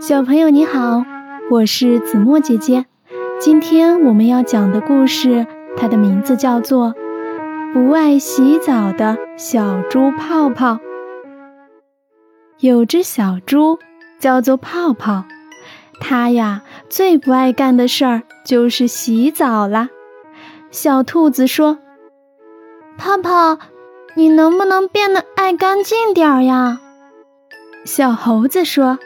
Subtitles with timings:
[0.00, 1.04] 小朋友你好，
[1.50, 2.86] 我是子墨姐姐。
[3.38, 6.94] 今天我们要讲的故事，它的名字叫做
[7.74, 10.72] 《不爱洗澡的小猪泡泡》。
[12.60, 13.78] 有只小猪
[14.18, 15.24] 叫做泡泡，
[16.00, 19.90] 它呀最不爱干的事儿就是洗澡啦。
[20.70, 21.78] 小兔子说
[22.96, 23.58] ：“泡泡，
[24.14, 26.80] 你能不能变得爱干净点儿呀？”
[27.84, 28.98] 小猴子说。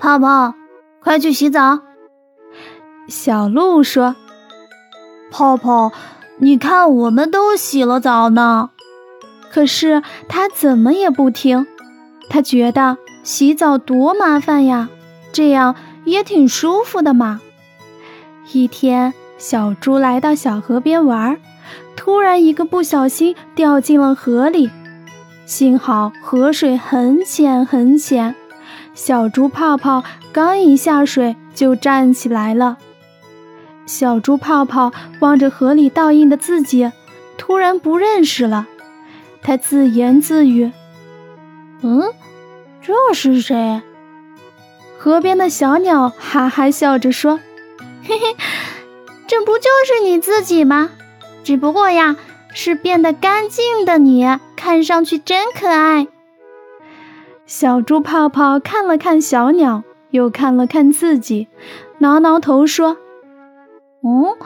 [0.00, 0.54] 泡泡，
[1.02, 1.80] 快去洗澡。
[3.06, 4.16] 小鹿说
[5.30, 5.92] ：“泡泡，
[6.38, 8.70] 你看我们都洗了澡呢。”
[9.52, 11.66] 可是他怎么也不听，
[12.30, 14.88] 他觉得洗澡多麻烦呀，
[15.32, 15.76] 这样
[16.06, 17.42] 也挺舒服的嘛。
[18.52, 21.36] 一天，小猪来到小河边玩，
[21.94, 24.70] 突然一个不小心掉进了河里，
[25.44, 28.34] 幸好河水很浅很浅。
[28.94, 32.78] 小猪泡泡刚一下水就站起来了。
[33.86, 36.92] 小猪泡泡望着河里倒映的自己，
[37.38, 38.66] 突然不认识了。
[39.42, 40.70] 他自言自语
[41.82, 42.12] ：“嗯，
[42.82, 43.82] 这是谁？”
[44.98, 47.40] 河边的小鸟哈哈笑着说
[48.04, 48.36] ：“嘿嘿，
[49.26, 50.90] 这不就是你自己吗？
[51.42, 52.16] 只不过呀，
[52.52, 56.06] 是变得干净的你，看上去真可爱。”
[57.50, 61.48] 小猪泡泡看了看小鸟，又看了看自己，
[61.98, 62.96] 挠挠头说
[64.06, 64.36] ：“嗯，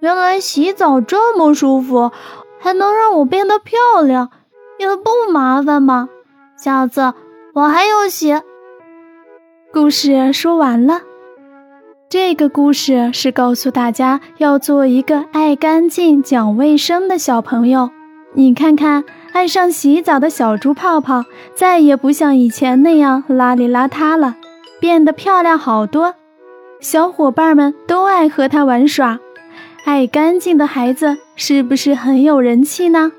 [0.00, 2.10] 原来洗澡这么舒服，
[2.58, 4.30] 还能让我变得漂亮，
[4.80, 6.08] 也不麻烦吗？
[6.56, 7.14] 下次
[7.54, 8.42] 我还要洗。”
[9.72, 11.02] 故事说完了。
[12.08, 17.90] 这个故事是告诉大家要做一个爱干净、讲卫生的小朋友。
[18.32, 19.04] 你看看。
[19.38, 24.34] 爱上洗澡的小猪泡泡，再也不像以前那样邋里邋遢了，
[24.80, 26.16] 变得漂亮好多。
[26.80, 29.20] 小伙伴们都爱和它玩耍。
[29.84, 33.12] 爱干净的孩子是不是很有人气呢？